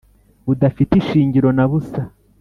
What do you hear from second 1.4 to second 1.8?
na